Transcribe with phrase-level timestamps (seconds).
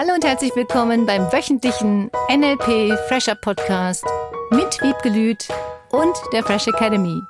[0.00, 4.04] Hallo und herzlich willkommen beim wöchentlichen NLP Fresher Podcast
[4.52, 5.48] mit Wiebgelüt
[5.90, 7.20] und der Fresh Academy.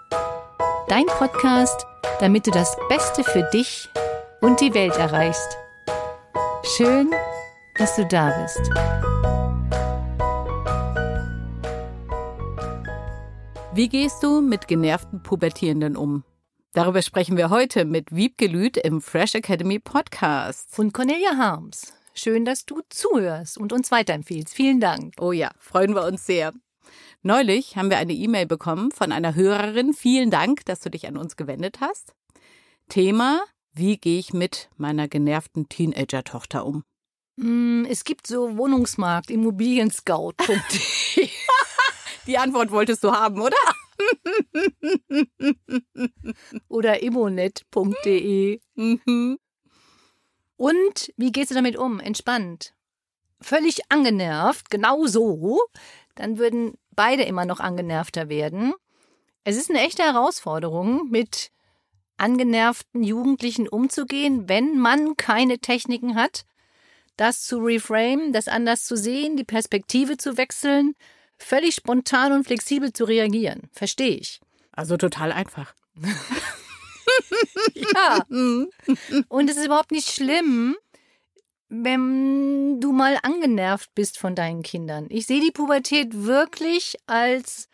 [0.86, 1.86] Dein Podcast,
[2.20, 3.88] damit du das Beste für dich
[4.42, 5.56] und die Welt erreichst.
[6.76, 7.10] Schön,
[7.78, 8.60] dass du da bist.
[13.72, 16.22] Wie gehst du mit genervten Pubertierenden um?
[16.74, 20.78] Darüber sprechen wir heute mit Wiebgelüt im Fresh Academy Podcast.
[20.78, 21.97] Und Cornelia Harms.
[22.18, 24.52] Schön, dass du zuhörst und uns weiterempfiehlst.
[24.52, 25.14] Vielen Dank.
[25.20, 26.52] Oh ja, freuen wir uns sehr.
[27.22, 29.94] Neulich haben wir eine E-Mail bekommen von einer Hörerin.
[29.94, 32.14] Vielen Dank, dass du dich an uns gewendet hast.
[32.88, 33.40] Thema,
[33.72, 36.82] wie gehe ich mit meiner genervten Teenager-Tochter um?
[37.36, 40.48] Mm, es gibt so Wohnungsmarkt, Immobilienscout.de.
[42.26, 43.56] Die Antwort wolltest du haben, oder?
[46.68, 48.60] oder immonet.de.
[48.74, 49.38] Mhm.
[50.58, 52.00] Und wie gehst du damit um?
[52.00, 52.74] Entspannt.
[53.40, 55.60] Völlig angenervt, genau so.
[56.16, 58.74] Dann würden beide immer noch angenervter werden.
[59.44, 61.52] Es ist eine echte Herausforderung, mit
[62.16, 66.44] angenervten Jugendlichen umzugehen, wenn man keine Techniken hat,
[67.16, 70.94] das zu reframe, das anders zu sehen, die Perspektive zu wechseln,
[71.38, 73.68] völlig spontan und flexibel zu reagieren.
[73.72, 74.40] Verstehe ich.
[74.72, 75.74] Also total einfach.
[77.94, 78.24] ja.
[79.28, 80.76] Und es ist überhaupt nicht schlimm,
[81.68, 85.06] wenn du mal angenervt bist von deinen Kindern.
[85.10, 87.68] Ich sehe die Pubertät wirklich als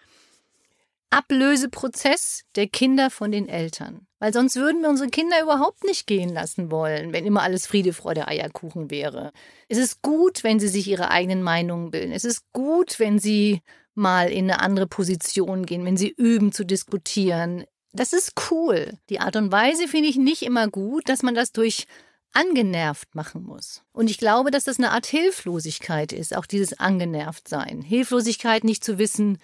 [1.11, 4.07] Ablöseprozess der Kinder von den Eltern.
[4.19, 7.93] Weil sonst würden wir unsere Kinder überhaupt nicht gehen lassen wollen, wenn immer alles Friede,
[7.93, 9.33] Freude, Eierkuchen wäre.
[9.69, 12.11] Es ist gut, wenn sie sich ihre eigenen Meinungen bilden.
[12.11, 13.61] Es ist gut, wenn sie
[13.95, 17.65] mal in eine andere Position gehen, wenn sie üben zu diskutieren.
[17.95, 18.99] Das ist cool.
[19.09, 21.87] Die Art und Weise finde ich nicht immer gut, dass man das durch
[22.33, 23.83] angenervt machen muss.
[23.93, 27.81] Und ich glaube, dass das eine Art Hilflosigkeit ist, auch dieses angenervt sein.
[27.81, 29.39] Hilflosigkeit, nicht zu wissen,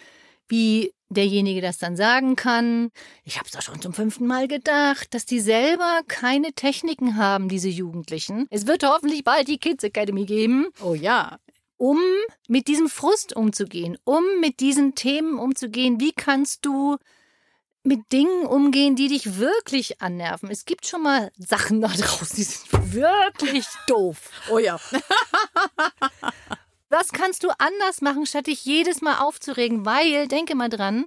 [0.49, 2.91] wie derjenige das dann sagen kann.
[3.25, 7.49] Ich habe es doch schon zum fünften Mal gedacht, dass die selber keine Techniken haben,
[7.49, 8.47] diese Jugendlichen.
[8.50, 10.66] Es wird hoffentlich bald die Kids Academy geben.
[10.83, 11.39] Oh ja.
[11.77, 11.99] Um
[12.49, 16.00] mit diesem Frust umzugehen, um mit diesen Themen umzugehen.
[16.00, 16.97] Wie kannst du
[17.83, 20.51] mit Dingen umgehen, die dich wirklich annerven.
[20.51, 24.31] Es gibt schon mal Sachen da draußen, die sind wirklich doof.
[24.51, 24.79] Oh ja.
[26.89, 29.87] Was kannst du anders machen, statt dich jedes Mal aufzuregen?
[29.87, 31.07] Weil, denke mal dran,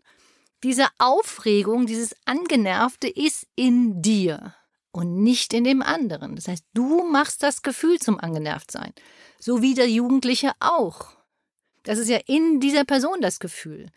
[0.63, 4.55] diese Aufregung, dieses Angenervte ist in dir
[4.93, 6.37] und nicht in dem anderen.
[6.37, 8.93] Das heißt, du machst das Gefühl zum Angenervtsein.
[9.39, 11.09] So wie der Jugendliche auch.
[11.83, 13.87] Das ist ja in dieser Person das Gefühl.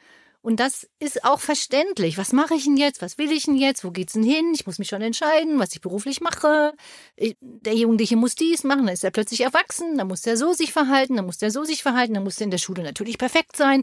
[0.47, 2.19] Und das ist auch verständlich.
[2.19, 3.03] Was mache ich denn jetzt?
[3.03, 3.83] Was will ich denn jetzt?
[3.83, 4.53] Wo geht's denn hin?
[4.55, 6.73] Ich muss mich schon entscheiden, was ich beruflich mache.
[7.41, 10.73] Der Jugendliche muss dies machen, dann ist er plötzlich erwachsen, dann muss er so sich
[10.73, 13.57] verhalten, dann muss er so sich verhalten, dann muss er in der Schule natürlich perfekt
[13.57, 13.83] sein.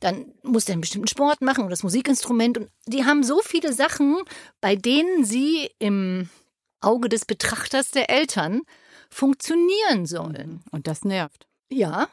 [0.00, 2.58] Dann muss er einen bestimmten Sport machen oder das Musikinstrument.
[2.58, 4.20] Und die haben so viele Sachen,
[4.60, 6.28] bei denen sie im
[6.80, 8.62] Auge des Betrachters der Eltern
[9.10, 10.64] funktionieren sollen.
[10.72, 11.46] Und das nervt.
[11.70, 12.08] Ja,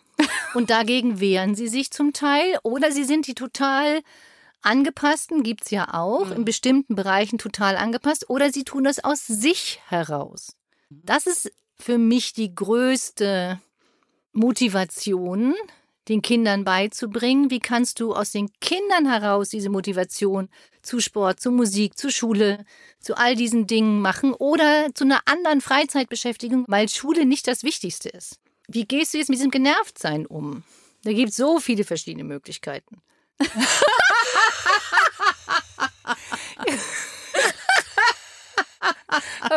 [0.54, 4.02] und dagegen wehren sie sich zum Teil oder sie sind die total
[4.62, 6.34] angepassten, gibt es ja auch, mhm.
[6.34, 10.56] in bestimmten Bereichen total angepasst oder sie tun das aus sich heraus.
[10.90, 13.60] Das ist für mich die größte
[14.34, 15.54] Motivation,
[16.08, 17.50] den Kindern beizubringen.
[17.50, 20.50] Wie kannst du aus den Kindern heraus diese Motivation
[20.82, 22.64] zu Sport, zu Musik, zu Schule,
[23.00, 28.10] zu all diesen Dingen machen oder zu einer anderen Freizeitbeschäftigung, weil Schule nicht das Wichtigste
[28.10, 28.40] ist.
[28.68, 30.64] Wie gehst du jetzt mit diesem Genervtsein um?
[31.04, 33.02] Da gibt es so viele verschiedene Möglichkeiten.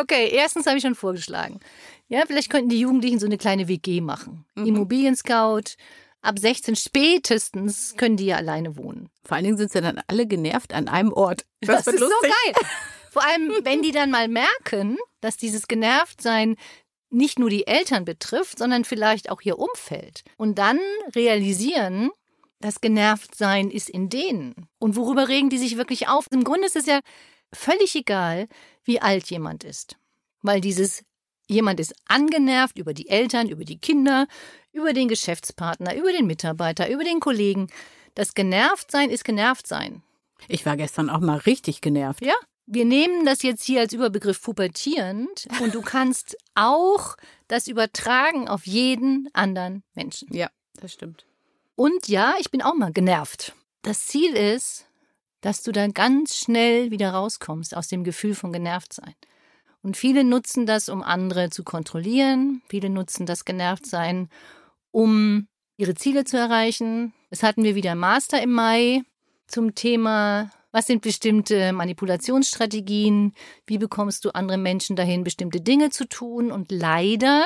[0.00, 1.58] okay, erstens habe ich schon vorgeschlagen.
[2.08, 4.44] Ja, vielleicht könnten die Jugendlichen so eine kleine WG machen.
[4.54, 4.66] Mhm.
[4.66, 5.76] Immobilien-Scout.
[6.22, 9.08] Ab 16 spätestens können die ja alleine wohnen.
[9.24, 11.46] Vor allen Dingen sind sie dann alle genervt an einem Ort.
[11.62, 12.18] Das, das ist lustig.
[12.20, 12.54] so geil.
[13.10, 16.56] Vor allem, wenn die dann mal merken, dass dieses Genervtsein
[17.10, 20.22] nicht nur die Eltern betrifft, sondern vielleicht auch ihr Umfeld.
[20.36, 20.78] Und dann
[21.14, 22.10] realisieren,
[22.60, 24.68] das Genervtsein ist in denen.
[24.78, 26.26] Und worüber regen die sich wirklich auf?
[26.30, 27.00] Im Grunde ist es ja
[27.52, 28.48] völlig egal,
[28.84, 29.96] wie alt jemand ist.
[30.42, 31.04] Weil dieses
[31.48, 34.26] jemand ist angenervt über die Eltern, über die Kinder,
[34.72, 37.68] über den Geschäftspartner, über den Mitarbeiter, über den Kollegen.
[38.14, 40.02] Das Genervtsein ist Genervtsein.
[40.48, 42.24] Ich war gestern auch mal richtig genervt.
[42.24, 42.34] Ja?
[42.72, 47.16] Wir nehmen das jetzt hier als Überbegriff pubertierend und du kannst auch
[47.48, 50.32] das übertragen auf jeden anderen Menschen.
[50.32, 51.26] Ja, das stimmt.
[51.74, 53.56] Und ja, ich bin auch mal genervt.
[53.82, 54.86] Das Ziel ist,
[55.40, 59.16] dass du dann ganz schnell wieder rauskommst aus dem Gefühl von genervt sein.
[59.82, 62.62] Und viele nutzen das, um andere zu kontrollieren.
[62.68, 64.28] Viele nutzen das Genervtsein,
[64.92, 67.14] um ihre Ziele zu erreichen.
[67.30, 69.02] Es hatten wir wieder Master im Mai
[69.48, 73.34] zum Thema, was sind bestimmte Manipulationsstrategien?
[73.66, 76.52] Wie bekommst du andere Menschen dahin, bestimmte Dinge zu tun?
[76.52, 77.44] Und leider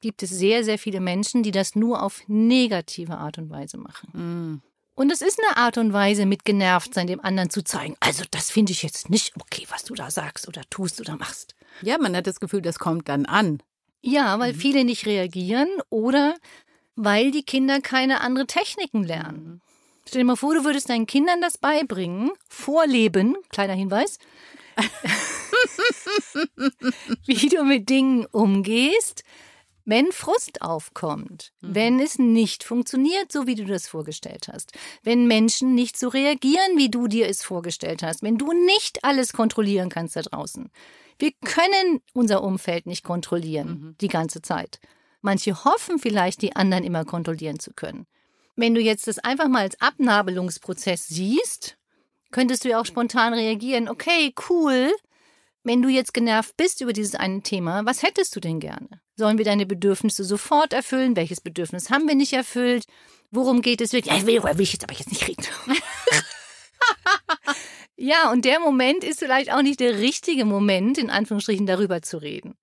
[0.00, 4.08] gibt es sehr, sehr viele Menschen, die das nur auf negative Art und Weise machen.
[4.12, 4.62] Mm.
[4.96, 7.96] Und es ist eine Art und Weise, mit genervt sein, dem anderen zu zeigen.
[7.98, 11.56] Also, das finde ich jetzt nicht okay, was du da sagst oder tust oder machst.
[11.82, 13.60] Ja, man hat das Gefühl, das kommt dann an.
[14.02, 16.36] Ja, weil viele nicht reagieren oder
[16.94, 19.62] weil die Kinder keine andere Techniken lernen.
[20.06, 24.18] Stell dir mal vor, du würdest deinen Kindern das beibringen, vorleben, kleiner Hinweis,
[27.26, 29.24] wie du mit Dingen umgehst,
[29.86, 34.72] wenn Frust aufkommt, wenn es nicht funktioniert, so wie du das vorgestellt hast,
[35.02, 39.32] wenn Menschen nicht so reagieren, wie du dir es vorgestellt hast, wenn du nicht alles
[39.32, 40.70] kontrollieren kannst da draußen.
[41.18, 44.80] Wir können unser Umfeld nicht kontrollieren die ganze Zeit.
[45.20, 48.06] Manche hoffen vielleicht, die anderen immer kontrollieren zu können.
[48.56, 51.76] Wenn du jetzt das einfach mal als Abnabelungsprozess siehst,
[52.30, 53.88] könntest du ja auch spontan reagieren.
[53.88, 54.92] Okay, cool.
[55.64, 59.00] Wenn du jetzt genervt bist über dieses eine Thema, was hättest du denn gerne?
[59.16, 61.16] Sollen wir deine Bedürfnisse sofort erfüllen?
[61.16, 62.84] Welches Bedürfnis haben wir nicht erfüllt?
[63.30, 64.12] Worum geht es wirklich?
[64.12, 65.44] Ja, ich will, will ich jetzt aber jetzt nicht reden.
[67.96, 72.18] ja, und der Moment ist vielleicht auch nicht der richtige Moment, in Anführungsstrichen darüber zu
[72.18, 72.56] reden,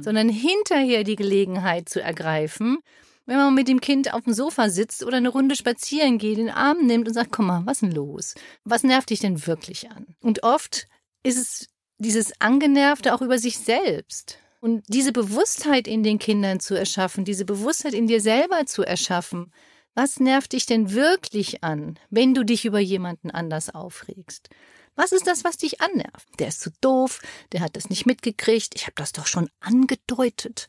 [0.00, 2.78] sondern hinterher die Gelegenheit zu ergreifen,
[3.26, 6.50] wenn man mit dem Kind auf dem Sofa sitzt oder eine Runde spazieren geht, den
[6.50, 8.34] Arm nimmt und sagt, komm mal, was ist denn los?
[8.64, 10.14] Was nervt dich denn wirklich an?
[10.20, 10.86] Und oft
[11.22, 11.68] ist es
[11.98, 14.38] dieses Angenervte auch über sich selbst.
[14.60, 19.52] Und diese Bewusstheit in den Kindern zu erschaffen, diese Bewusstheit in dir selber zu erschaffen,
[19.94, 24.48] was nervt dich denn wirklich an, wenn du dich über jemanden anders aufregst?
[24.96, 26.28] Was ist das, was dich annervt?
[26.38, 27.20] Der ist zu doof,
[27.52, 30.68] der hat das nicht mitgekriegt, ich habe das doch schon angedeutet.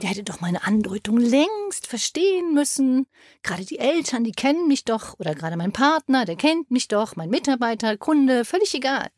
[0.00, 3.06] Der hätte doch meine Andeutung längst verstehen müssen.
[3.42, 7.16] Gerade die Eltern, die kennen mich doch, oder gerade mein Partner, der kennt mich doch,
[7.16, 9.10] mein Mitarbeiter, Kunde, völlig egal.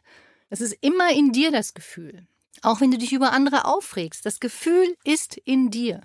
[0.48, 2.26] Das ist immer in dir das Gefühl.
[2.62, 6.02] Auch wenn du dich über andere aufregst, das Gefühl ist in dir.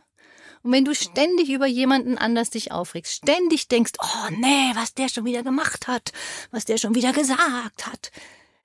[0.65, 5.09] Und wenn du ständig über jemanden anders dich aufregst, ständig denkst, oh nee, was der
[5.09, 6.11] schon wieder gemacht hat,
[6.49, 8.11] was der schon wieder gesagt hat,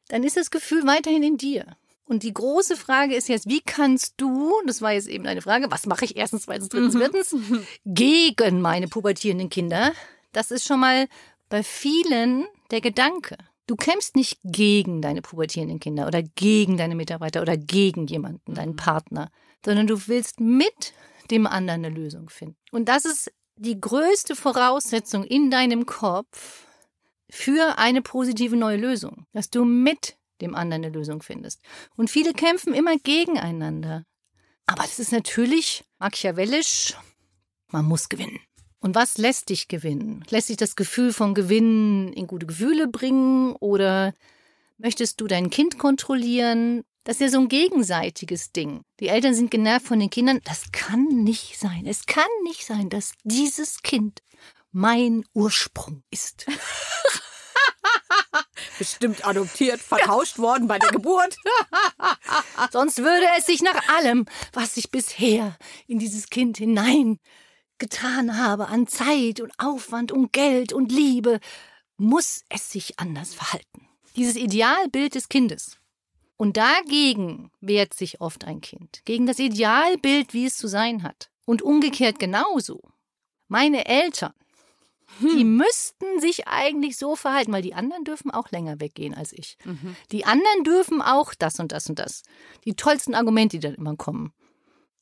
[0.08, 1.76] dann ist das Gefühl weiterhin in dir.
[2.06, 5.70] Und die große Frage ist jetzt, wie kannst du, das war jetzt eben eine Frage,
[5.70, 7.36] was mache ich erstens, zweitens, drittens, viertens,
[7.84, 9.92] gegen meine pubertierenden Kinder?
[10.32, 11.06] Das ist schon mal
[11.50, 13.36] bei vielen der Gedanke.
[13.66, 18.76] Du kämpfst nicht gegen deine pubertierenden Kinder oder gegen deine Mitarbeiter oder gegen jemanden, deinen
[18.76, 19.30] Partner,
[19.62, 20.94] sondern du willst mit
[21.30, 22.56] dem anderen eine Lösung finden.
[22.72, 26.66] Und das ist die größte Voraussetzung in deinem Kopf
[27.30, 31.60] für eine positive neue Lösung, dass du mit dem anderen eine Lösung findest.
[31.96, 34.04] Und viele kämpfen immer gegeneinander.
[34.66, 36.94] Aber das ist natürlich machiavellisch.
[37.68, 38.40] Man muss gewinnen.
[38.80, 40.24] Und was lässt dich gewinnen?
[40.30, 44.14] Lässt dich das Gefühl von Gewinnen in gute Gefühle bringen oder
[44.78, 46.84] möchtest du dein Kind kontrollieren?
[47.04, 48.82] Das ist ja so ein gegenseitiges Ding.
[49.00, 50.40] Die Eltern sind genervt von den Kindern.
[50.44, 51.86] Das kann nicht sein.
[51.86, 54.22] Es kann nicht sein, dass dieses Kind
[54.70, 56.46] mein Ursprung ist.
[58.78, 61.36] Bestimmt adoptiert, vertauscht worden bei der Geburt.
[62.70, 67.18] Sonst würde es sich nach allem, was ich bisher in dieses Kind hinein
[67.78, 71.40] getan habe, an Zeit und Aufwand und Geld und Liebe,
[71.96, 73.88] muss es sich anders verhalten.
[74.16, 75.79] Dieses Idealbild des Kindes.
[76.40, 79.02] Und dagegen wehrt sich oft ein Kind.
[79.04, 81.28] Gegen das Idealbild, wie es zu sein hat.
[81.44, 82.80] Und umgekehrt genauso.
[83.48, 84.32] Meine Eltern,
[85.20, 89.58] die müssten sich eigentlich so verhalten, weil die anderen dürfen auch länger weggehen als ich.
[90.12, 92.22] Die anderen dürfen auch das und das und das.
[92.64, 94.32] Die tollsten Argumente, die dann immer kommen.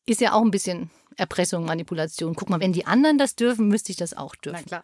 [0.06, 2.34] Ist ja auch ein bisschen Erpressung, Manipulation.
[2.34, 4.66] Guck mal, wenn die anderen das dürfen, müsste ich das auch dürfen.
[4.66, 4.82] klar.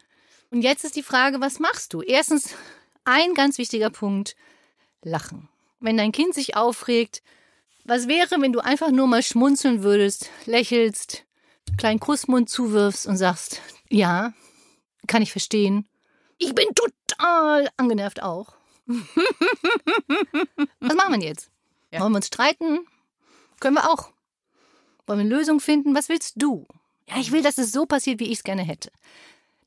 [0.52, 2.00] Und jetzt ist die Frage, was machst du?
[2.00, 2.54] Erstens,
[3.02, 4.37] ein ganz wichtiger Punkt,
[5.02, 5.49] lachen.
[5.85, 7.23] Wenn dein Kind sich aufregt,
[7.85, 11.26] was wäre, wenn du einfach nur mal schmunzeln würdest, lächelst,
[11.76, 13.61] kleinen Kussmund zuwirfst und sagst,
[13.91, 14.33] ja,
[15.07, 15.87] kann ich verstehen.
[16.38, 18.55] Ich bin total angenervt auch.
[18.87, 21.50] was machen wir jetzt?
[21.93, 22.00] Ja.
[22.00, 22.87] Wollen wir uns streiten?
[23.61, 24.11] Können wir auch.
[25.07, 25.95] Wollen wir eine Lösung finden?
[25.95, 26.67] Was willst du?
[27.11, 28.91] Ja, ich will, dass es so passiert, wie ich es gerne hätte.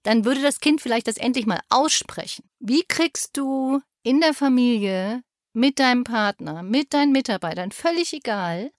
[0.02, 2.44] Dann würde das Kind vielleicht das endlich mal aussprechen.
[2.60, 5.22] Wie kriegst du in der Familie
[5.58, 8.72] mit deinem Partner, mit deinen Mitarbeitern, völlig egal,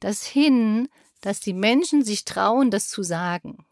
[0.00, 0.88] das hin,
[1.22, 3.64] dass die Menschen sich trauen, das zu sagen?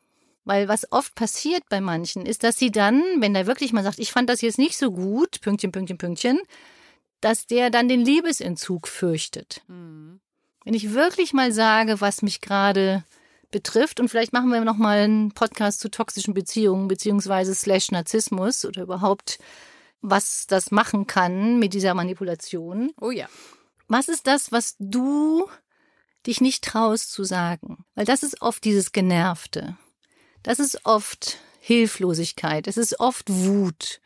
[0.44, 3.98] Weil was oft passiert bei manchen, ist, dass sie dann, wenn der wirklich mal sagt,
[3.98, 6.40] ich fand das jetzt nicht so gut, Pünktchen, Pünktchen, Pünktchen,
[7.20, 9.62] dass der dann den Liebesentzug fürchtet.
[9.68, 10.20] Mhm.
[10.64, 13.04] Wenn ich wirklich mal sage, was mich gerade
[13.50, 18.64] betrifft und vielleicht machen wir noch mal einen Podcast zu toxischen Beziehungen beziehungsweise slash Narzissmus
[18.64, 19.38] oder überhaupt
[20.00, 22.92] was das machen kann mit dieser Manipulation.
[23.00, 23.28] Oh ja.
[23.88, 25.48] Was ist das, was du
[26.26, 27.84] dich nicht traust zu sagen?
[27.94, 29.76] Weil das ist oft dieses Genervte.
[30.42, 32.66] Das ist oft Hilflosigkeit.
[32.66, 34.00] Es ist oft Wut.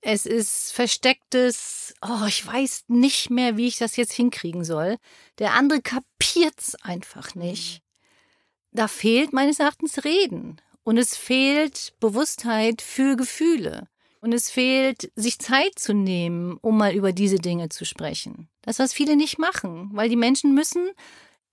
[0.00, 4.98] Es ist verstecktes, oh, ich weiß nicht mehr, wie ich das jetzt hinkriegen soll.
[5.38, 7.82] Der andere kapiert's einfach nicht.
[8.70, 10.60] Da fehlt meines Erachtens Reden.
[10.84, 13.88] Und es fehlt Bewusstheit für Gefühle.
[14.26, 18.48] Und es fehlt, sich Zeit zu nehmen, um mal über diese Dinge zu sprechen.
[18.62, 20.90] Das, was viele nicht machen, weil die Menschen müssen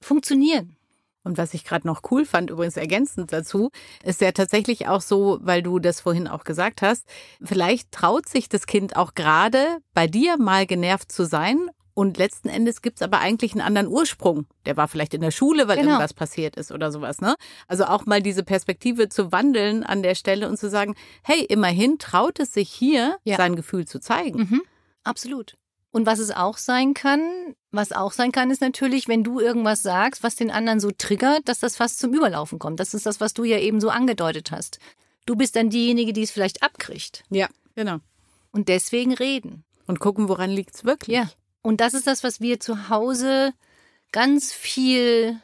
[0.01, 0.75] funktionieren.
[1.24, 3.70] Und was ich gerade noch cool fand, übrigens ergänzend dazu,
[4.03, 7.06] ist ja tatsächlich auch so, weil du das vorhin auch gesagt hast,
[7.44, 12.50] vielleicht traut sich das Kind auch gerade bei dir mal genervt zu sein und letzten
[12.50, 14.46] Endes gibt's aber eigentlich einen anderen Ursprung.
[14.66, 15.92] Der war vielleicht in der Schule, weil genau.
[15.92, 17.22] irgendwas passiert ist oder sowas.
[17.22, 17.36] Ne?
[17.68, 22.00] Also auch mal diese Perspektive zu wandeln an der Stelle und zu sagen, hey, immerhin
[22.00, 23.38] traut es sich hier, ja.
[23.38, 24.40] sein Gefühl zu zeigen.
[24.40, 24.62] Mhm.
[25.04, 25.56] Absolut.
[25.92, 27.22] Und was es auch sein kann,
[27.72, 31.48] was auch sein kann, ist natürlich, wenn du irgendwas sagst, was den anderen so triggert,
[31.48, 32.80] dass das fast zum Überlaufen kommt.
[32.80, 34.80] Das ist das, was du ja eben so angedeutet hast.
[35.28, 37.24] Du bist dann diejenige, die es vielleicht abkriegt.
[37.30, 37.98] Ja, genau.
[38.52, 39.64] Und deswegen reden.
[39.86, 41.16] Und gucken, woran liegt's wirklich.
[41.16, 41.30] Ja.
[41.63, 43.53] Und das ist das, was wir zu Hause
[44.12, 45.39] ganz viel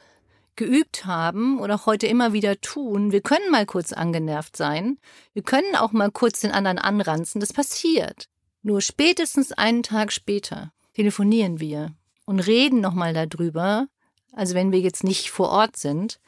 [0.57, 3.13] geübt haben oder heute immer wieder tun.
[3.13, 4.99] Wir können mal kurz angenervt sein.
[5.33, 7.39] Wir können auch mal kurz den anderen anranzen.
[7.39, 8.27] Das passiert.
[8.61, 11.93] Nur spätestens einen Tag später telefonieren wir
[12.25, 13.87] und reden nochmal darüber.
[14.33, 16.19] Also wenn wir jetzt nicht vor Ort sind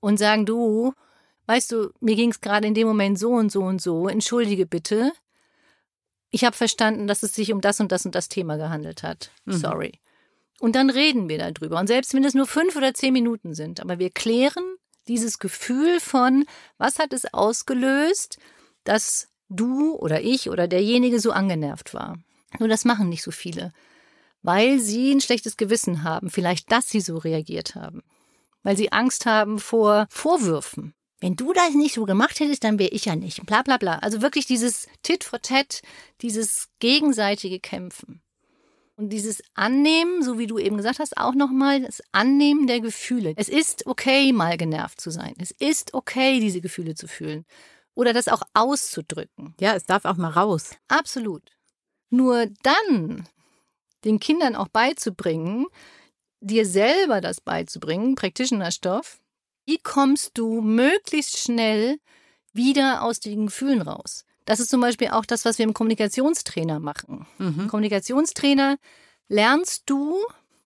[0.00, 0.92] und sagen, du,
[1.46, 4.66] weißt du, mir ging es gerade in dem Moment so und so und so, entschuldige
[4.66, 5.12] bitte
[6.30, 9.30] ich habe verstanden, dass es sich um das und das und das Thema gehandelt hat.
[9.44, 9.52] Mhm.
[9.52, 10.00] Sorry.
[10.60, 11.78] Und dann reden wir darüber.
[11.78, 14.64] Und selbst wenn es nur fünf oder zehn Minuten sind, aber wir klären
[15.06, 16.44] dieses Gefühl von,
[16.76, 18.38] was hat es ausgelöst,
[18.84, 22.18] dass du oder ich oder derjenige so angenervt war.
[22.58, 23.72] Nur das machen nicht so viele,
[24.42, 28.02] weil sie ein schlechtes Gewissen haben, vielleicht, dass sie so reagiert haben,
[28.62, 32.90] weil sie Angst haben vor Vorwürfen wenn du das nicht so gemacht hättest, dann wäre
[32.90, 33.44] ich ja nicht.
[33.46, 33.98] Bla bla bla.
[33.98, 35.82] Also wirklich dieses Tit for Tat,
[36.20, 38.22] dieses gegenseitige Kämpfen.
[38.96, 43.32] Und dieses Annehmen, so wie du eben gesagt hast, auch nochmal das Annehmen der Gefühle.
[43.36, 45.34] Es ist okay, mal genervt zu sein.
[45.38, 47.44] Es ist okay, diese Gefühle zu fühlen.
[47.94, 49.54] Oder das auch auszudrücken.
[49.60, 50.70] Ja, es darf auch mal raus.
[50.88, 51.42] Absolut.
[52.10, 53.28] Nur dann
[54.04, 55.66] den Kindern auch beizubringen,
[56.40, 59.20] dir selber das beizubringen, Practitioner-Stoff,
[59.68, 61.98] wie kommst du möglichst schnell
[62.54, 64.24] wieder aus den Gefühlen raus?
[64.46, 67.26] Das ist zum Beispiel auch das, was wir im Kommunikationstrainer machen.
[67.36, 67.60] Mhm.
[67.60, 68.78] Im Kommunikationstrainer
[69.28, 70.16] lernst du,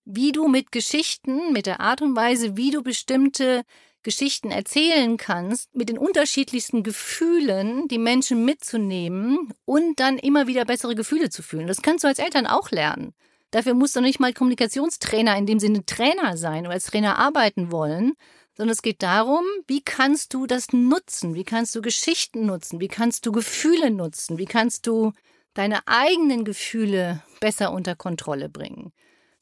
[0.05, 3.63] wie du mit Geschichten, mit der Art und Weise, wie du bestimmte
[4.03, 10.95] Geschichten erzählen kannst, mit den unterschiedlichsten Gefühlen die Menschen mitzunehmen und dann immer wieder bessere
[10.95, 11.67] Gefühle zu fühlen.
[11.67, 13.13] Das kannst du als Eltern auch lernen.
[13.51, 17.71] Dafür musst du nicht mal Kommunikationstrainer in dem Sinne Trainer sein oder als Trainer arbeiten
[17.71, 18.13] wollen,
[18.55, 21.33] sondern es geht darum, wie kannst du das nutzen?
[21.33, 22.79] Wie kannst du Geschichten nutzen?
[22.79, 24.37] Wie kannst du Gefühle nutzen?
[24.37, 25.13] Wie kannst du
[25.53, 28.93] deine eigenen Gefühle besser unter Kontrolle bringen?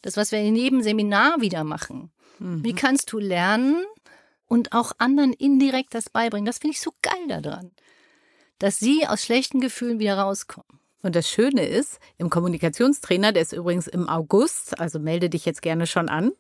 [0.02, 2.12] Das, was wir in jedem Seminar wieder machen.
[2.40, 2.64] Mhm.
[2.64, 3.86] Wie kannst du lernen
[4.48, 6.46] und auch anderen indirekt das beibringen?
[6.46, 7.72] Das finde ich so geil daran,
[8.60, 10.80] dass sie aus schlechten Gefühlen wieder rauskommen.
[11.04, 15.62] Und das Schöne ist, im Kommunikationstrainer, der ist übrigens im August, also melde dich jetzt
[15.62, 16.32] gerne schon an,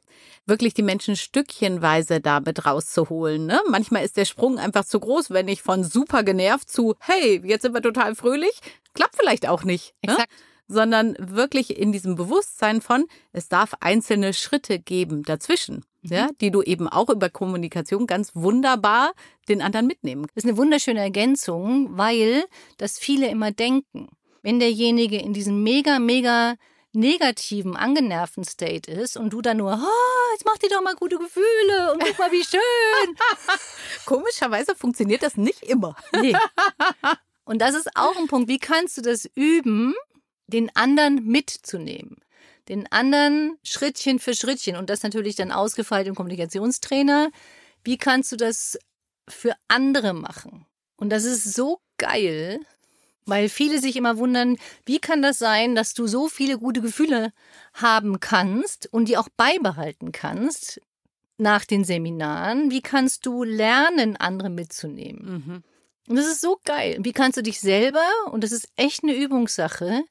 [0.45, 3.45] wirklich die Menschen stückchenweise damit rauszuholen.
[3.45, 3.59] Ne?
[3.69, 7.63] Manchmal ist der Sprung einfach zu groß, wenn ich von super genervt zu, hey, jetzt
[7.63, 8.59] sind wir total fröhlich,
[8.93, 9.93] klappt vielleicht auch nicht.
[10.05, 10.13] Ne?
[10.13, 10.31] Exakt.
[10.67, 15.83] Sondern wirklich in diesem Bewusstsein von, es darf einzelne Schritte geben dazwischen.
[16.03, 16.13] Mhm.
[16.13, 19.11] Ja, die du eben auch über Kommunikation ganz wunderbar
[19.49, 20.27] den anderen mitnehmen.
[20.33, 22.43] Das ist eine wunderschöne Ergänzung, weil
[22.77, 24.07] das viele immer denken
[24.41, 26.55] wenn derjenige in diesem mega, mega
[26.93, 31.17] negativen, angenervten State ist und du dann nur, oh, jetzt mach dir doch mal gute
[31.17, 33.17] Gefühle und guck mal, wie schön.
[34.05, 35.95] Komischerweise funktioniert das nicht immer.
[36.21, 36.35] Nee.
[37.45, 38.49] Und das ist auch ein Punkt.
[38.49, 39.93] Wie kannst du das üben,
[40.47, 42.17] den anderen mitzunehmen?
[42.69, 47.31] Den anderen Schrittchen für Schrittchen und das natürlich dann ausgefeilt im Kommunikationstrainer.
[47.83, 48.77] Wie kannst du das
[49.27, 50.65] für andere machen?
[50.97, 52.59] Und das ist so geil,
[53.25, 57.33] weil viele sich immer wundern, wie kann das sein, dass du so viele gute Gefühle
[57.73, 60.81] haben kannst und die auch beibehalten kannst
[61.37, 62.71] nach den Seminaren?
[62.71, 65.43] Wie kannst du lernen, andere mitzunehmen?
[65.45, 65.63] Mhm.
[66.07, 66.97] Und das ist so geil.
[66.99, 70.03] Wie kannst du dich selber, und das ist echt eine Übungssache,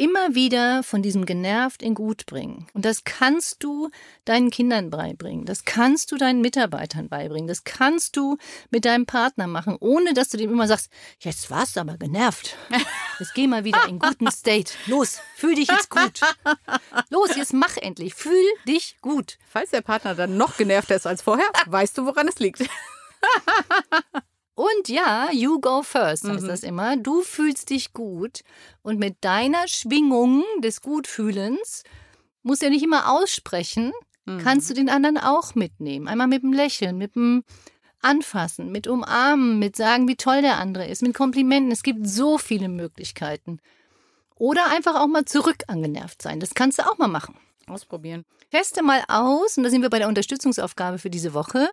[0.00, 2.66] immer wieder von diesem genervt in gut bringen.
[2.72, 3.90] Und das kannst du
[4.24, 5.44] deinen Kindern beibringen.
[5.44, 7.46] Das kannst du deinen Mitarbeitern beibringen.
[7.46, 8.38] Das kannst du
[8.70, 10.88] mit deinem Partner machen, ohne dass du dem immer sagst,
[11.18, 12.56] jetzt warst du aber genervt.
[13.18, 14.72] Jetzt geh mal wieder in guten State.
[14.86, 16.20] Los, fühl dich jetzt gut.
[17.10, 18.14] Los, jetzt mach endlich.
[18.14, 19.36] Fühl dich gut.
[19.46, 22.64] Falls der Partner dann noch genervter ist als vorher, weißt du, woran es liegt.
[24.60, 26.48] Und ja, you go first, heißt mhm.
[26.48, 26.98] das immer.
[26.98, 28.40] Du fühlst dich gut.
[28.82, 31.82] Und mit deiner Schwingung des Gutfühlens
[32.42, 33.92] musst du ja nicht immer aussprechen,
[34.26, 34.36] mhm.
[34.36, 36.08] kannst du den anderen auch mitnehmen.
[36.08, 37.42] Einmal mit dem Lächeln, mit dem
[38.02, 41.72] Anfassen, mit Umarmen, mit sagen, wie toll der andere ist, mit Komplimenten.
[41.72, 43.60] Es gibt so viele Möglichkeiten.
[44.34, 46.38] Oder einfach auch mal zurück angenervt sein.
[46.38, 47.34] Das kannst du auch mal machen.
[47.66, 48.26] Ausprobieren.
[48.50, 51.70] Teste mal aus, und da sind wir bei der Unterstützungsaufgabe für diese Woche.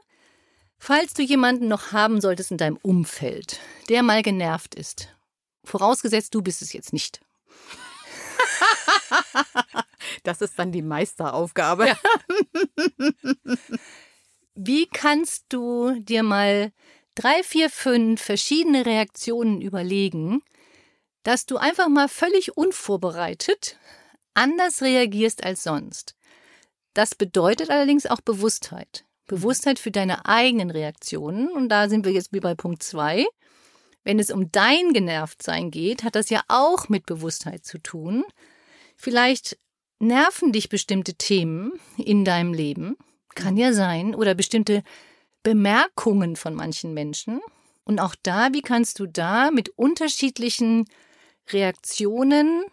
[0.79, 5.15] Falls du jemanden noch haben solltest in deinem Umfeld, der mal genervt ist,
[5.63, 7.21] vorausgesetzt du bist es jetzt nicht.
[10.23, 11.87] Das ist dann die Meisteraufgabe.
[11.87, 11.97] Ja.
[14.55, 16.71] Wie kannst du dir mal
[17.15, 20.41] drei, vier, fünf verschiedene Reaktionen überlegen,
[21.23, 23.77] dass du einfach mal völlig unvorbereitet
[24.33, 26.15] anders reagierst als sonst?
[26.93, 29.06] Das bedeutet allerdings auch Bewusstheit.
[29.27, 31.49] Bewusstheit für deine eigenen Reaktionen.
[31.49, 33.25] Und da sind wir jetzt wie bei Punkt zwei.
[34.03, 38.23] Wenn es um dein Genervtsein geht, hat das ja auch mit Bewusstheit zu tun.
[38.95, 39.57] Vielleicht
[39.99, 42.95] nerven dich bestimmte Themen in deinem Leben.
[43.35, 44.15] Kann ja sein.
[44.15, 44.83] Oder bestimmte
[45.43, 47.41] Bemerkungen von manchen Menschen.
[47.83, 50.85] Und auch da, wie kannst du da mit unterschiedlichen
[51.49, 52.65] Reaktionen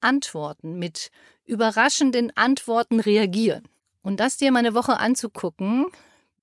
[0.00, 1.10] antworten, mit
[1.44, 3.66] überraschenden Antworten reagieren?
[4.02, 5.86] Und das dir mal eine Woche anzugucken,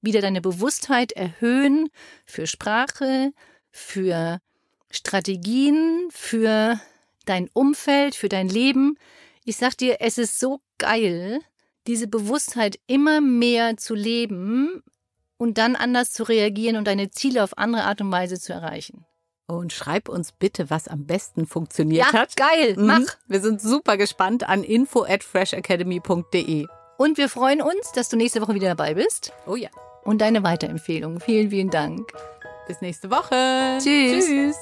[0.02, 1.90] wieder deine Bewusstheit erhöhen
[2.26, 3.34] für Sprache,
[3.72, 4.40] für
[4.92, 6.80] Strategien, für
[7.26, 8.98] dein Umfeld, für dein Leben.
[9.44, 11.40] Ich sag dir, es ist so geil,
[11.88, 14.84] diese Bewusstheit immer mehr zu leben
[15.38, 19.06] und dann anders zu reagieren und deine Ziele auf andere Art und Weise zu erreichen.
[19.48, 22.36] Und schreib uns bitte, was am besten funktioniert ja, hat.
[22.36, 22.86] Geil, mhm.
[22.88, 23.18] mach.
[23.28, 26.66] Wir sind super gespannt an info at freshacademy.de.
[26.98, 29.34] Und wir freuen uns, dass du nächste Woche wieder dabei bist.
[29.46, 29.70] Oh ja.
[30.04, 31.20] Und deine Weiterempfehlung.
[31.20, 32.12] Vielen, vielen Dank.
[32.68, 33.80] Bis nächste Woche.
[33.80, 34.26] Tschüss.
[34.26, 34.58] Tschüss.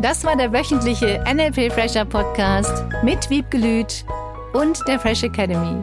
[0.00, 4.04] Das war der wöchentliche NLP Fresher Podcast mit Wiebgelüt
[4.52, 5.82] und der Fresh Academy.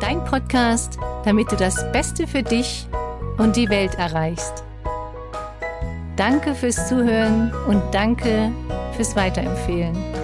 [0.00, 2.86] Dein Podcast, damit du das Beste für dich
[3.38, 4.64] und die Welt erreichst.
[6.16, 8.52] Danke fürs Zuhören und danke
[8.96, 10.23] fürs Weiterempfehlen.